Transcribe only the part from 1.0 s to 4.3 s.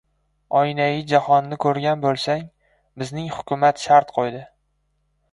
jahonni ko‘rgan bo‘lsang, bizning hukumat shart